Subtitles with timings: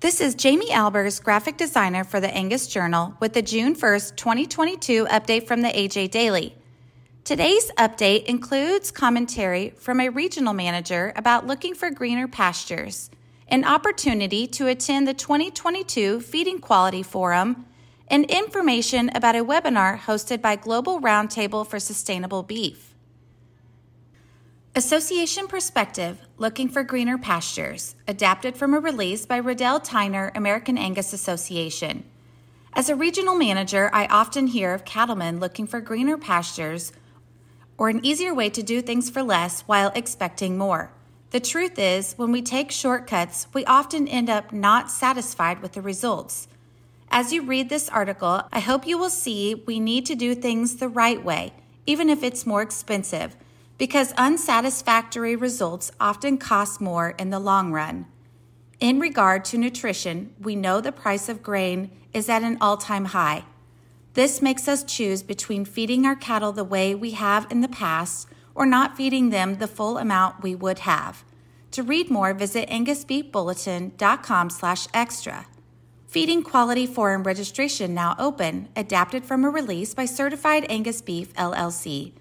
[0.00, 5.04] This is Jamie Albers, graphic designer for the Angus Journal, with the June 1st, 2022
[5.04, 6.54] update from the AJ Daily.
[7.22, 13.10] Today's update includes commentary from a regional manager about looking for greener pastures,
[13.48, 17.66] an opportunity to attend the 2022 Feeding Quality Forum,
[18.08, 22.89] and information about a webinar hosted by Global Roundtable for Sustainable Beef.
[24.80, 31.12] Association Perspective Looking for Greener Pastures, adapted from a release by Riddell Tyner, American Angus
[31.12, 32.02] Association.
[32.72, 36.94] As a regional manager, I often hear of cattlemen looking for greener pastures
[37.76, 40.90] or an easier way to do things for less while expecting more.
[41.28, 45.82] The truth is, when we take shortcuts, we often end up not satisfied with the
[45.82, 46.48] results.
[47.10, 50.76] As you read this article, I hope you will see we need to do things
[50.76, 51.52] the right way,
[51.84, 53.36] even if it's more expensive
[53.80, 58.04] because unsatisfactory results often cost more in the long run.
[58.78, 63.06] In regard to nutrition, we know the price of grain is at an all time
[63.06, 63.42] high.
[64.12, 68.28] This makes us choose between feeding our cattle the way we have in the past
[68.54, 71.24] or not feeding them the full amount we would have.
[71.70, 75.46] To read more, visit angusbeefbulletin.com slash extra.
[76.06, 82.12] Feeding Quality Forum registration now open, adapted from a release by Certified Angus Beef LLC.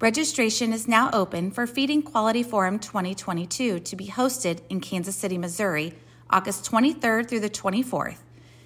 [0.00, 5.36] Registration is now open for Feeding Quality Forum 2022 to be hosted in Kansas City,
[5.36, 5.92] Missouri,
[6.30, 8.16] August 23rd through the 24th.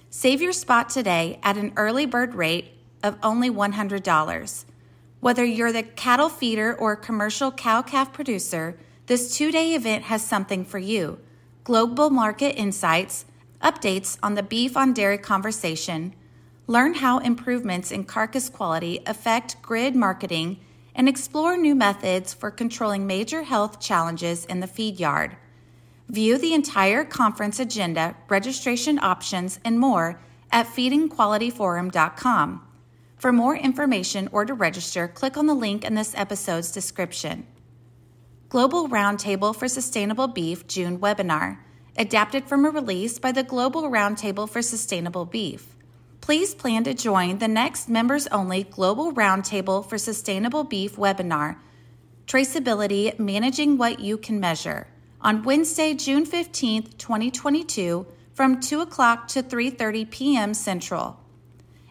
[0.09, 2.71] Save your spot today at an early bird rate
[3.03, 4.65] of only $100.
[5.19, 10.25] Whether you're the cattle feeder or commercial cow calf producer, this two day event has
[10.25, 11.19] something for you.
[11.65, 13.25] Global market insights,
[13.61, 16.15] updates on the beef on dairy conversation,
[16.65, 20.61] learn how improvements in carcass quality affect grid marketing
[20.95, 25.35] and explore new methods for controlling major health challenges in the feed yard.
[26.07, 30.21] View the entire conference agenda, registration options, and more
[30.51, 32.67] at feedingqualityforum.com.
[33.17, 37.47] For more information or to register, click on the link in this episode's description.
[38.49, 41.57] Global Roundtable for Sustainable Beef June webinar,
[41.97, 45.74] adapted from a release by the Global Roundtable for Sustainable Beef
[46.25, 51.57] please plan to join the next members only Global Roundtable for Sustainable Beef webinar,
[52.25, 54.87] Traceability Managing What You Can Measure,
[55.21, 60.55] on Wednesday, June 15th, 2022, from 2 o'clock to 3.30 p.m.
[60.55, 61.19] Central.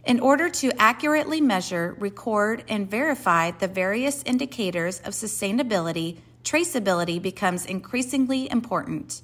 [0.05, 7.65] In order to accurately measure, record, and verify the various indicators of sustainability, traceability becomes
[7.65, 9.23] increasingly important.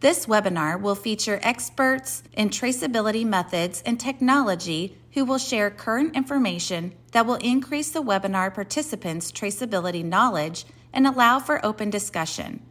[0.00, 6.94] This webinar will feature experts in traceability methods and technology who will share current information
[7.12, 12.62] that will increase the webinar participants' traceability knowledge and allow for open discussion.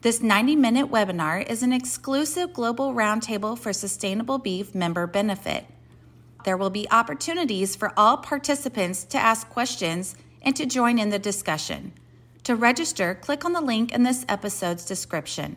[0.00, 5.66] This 90 minute webinar is an exclusive Global Roundtable for Sustainable Beef member benefit.
[6.46, 11.18] There will be opportunities for all participants to ask questions and to join in the
[11.18, 11.92] discussion.
[12.44, 15.56] To register, click on the link in this episode's description.